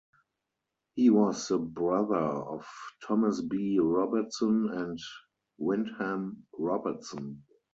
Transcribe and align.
He 0.95 1.11
was 1.11 1.47
the 1.49 1.59
brother 1.59 2.15
of 2.17 2.67
Thomas 3.05 3.39
B. 3.41 3.77
Robertson 3.79 4.67
and 4.71 4.97
Wyndham 5.59 6.43
Robertson. 6.57 7.43